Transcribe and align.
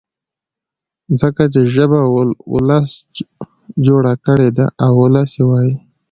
ځکه 1.21 1.43
چي 1.53 1.61
ژبه 1.73 1.99
ولس 2.53 2.87
جوړه 3.85 4.13
کړې 4.25 4.49
ده 4.57 4.65
او 4.83 4.91
ولس 5.03 5.29
يې 5.37 5.43
وايي. 5.49 5.73